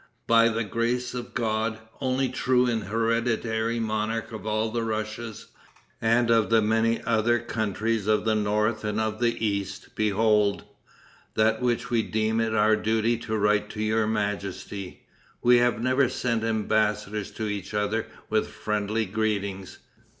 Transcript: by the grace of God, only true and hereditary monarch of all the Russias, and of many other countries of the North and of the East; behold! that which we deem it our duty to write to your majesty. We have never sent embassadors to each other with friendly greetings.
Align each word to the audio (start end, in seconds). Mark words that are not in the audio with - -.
by 0.25 0.49
the 0.49 0.63
grace 0.63 1.13
of 1.13 1.35
God, 1.35 1.77
only 1.99 2.27
true 2.27 2.65
and 2.65 2.85
hereditary 2.85 3.79
monarch 3.79 4.31
of 4.31 4.47
all 4.47 4.71
the 4.71 4.81
Russias, 4.81 5.49
and 6.01 6.31
of 6.31 6.51
many 6.63 6.99
other 7.03 7.37
countries 7.37 8.07
of 8.07 8.25
the 8.25 8.33
North 8.33 8.83
and 8.83 8.99
of 8.99 9.19
the 9.19 9.37
East; 9.45 9.89
behold! 9.93 10.63
that 11.35 11.61
which 11.61 11.91
we 11.91 12.01
deem 12.01 12.41
it 12.41 12.55
our 12.55 12.75
duty 12.75 13.15
to 13.19 13.37
write 13.37 13.69
to 13.69 13.79
your 13.83 14.07
majesty. 14.07 15.05
We 15.43 15.57
have 15.57 15.79
never 15.79 16.09
sent 16.09 16.43
embassadors 16.43 17.29
to 17.33 17.43
each 17.45 17.75
other 17.75 18.07
with 18.27 18.47
friendly 18.47 19.05
greetings. 19.05 19.77